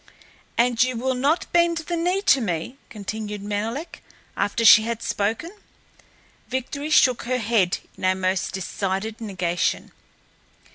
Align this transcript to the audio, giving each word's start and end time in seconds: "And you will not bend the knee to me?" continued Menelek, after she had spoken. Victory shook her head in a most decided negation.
"And 0.57 0.81
you 0.83 0.97
will 0.97 1.13
not 1.13 1.45
bend 1.53 1.77
the 1.77 1.95
knee 1.95 2.23
to 2.23 2.41
me?" 2.41 2.79
continued 2.89 3.43
Menelek, 3.43 4.01
after 4.35 4.65
she 4.65 4.81
had 4.81 5.03
spoken. 5.03 5.51
Victory 6.47 6.89
shook 6.89 7.25
her 7.25 7.37
head 7.37 7.77
in 7.95 8.03
a 8.05 8.15
most 8.15 8.51
decided 8.51 9.21
negation. 9.21 9.91